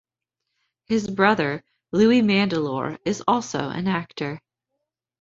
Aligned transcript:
His 0.87 1.07
brother, 1.07 1.63
Louis 1.91 2.23
Mandylor, 2.23 2.97
is 3.05 3.21
also 3.27 3.69
an 3.69 3.87
actor. 3.87 4.41